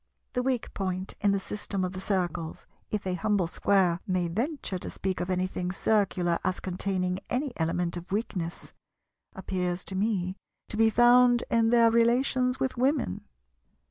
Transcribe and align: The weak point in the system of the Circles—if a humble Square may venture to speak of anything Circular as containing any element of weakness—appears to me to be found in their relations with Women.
The 0.33 0.41
weak 0.41 0.73
point 0.73 1.13
in 1.21 1.31
the 1.31 1.39
system 1.39 1.83
of 1.85 1.93
the 1.93 2.01
Circles—if 2.01 3.05
a 3.05 3.13
humble 3.13 3.45
Square 3.45 3.99
may 4.07 4.27
venture 4.29 4.79
to 4.79 4.89
speak 4.89 5.19
of 5.19 5.29
anything 5.29 5.71
Circular 5.71 6.39
as 6.43 6.59
containing 6.59 7.19
any 7.29 7.53
element 7.57 7.95
of 7.97 8.11
weakness—appears 8.11 9.85
to 9.85 9.95
me 9.95 10.37
to 10.69 10.75
be 10.77 10.89
found 10.89 11.43
in 11.51 11.69
their 11.69 11.91
relations 11.91 12.59
with 12.59 12.77
Women. 12.77 13.25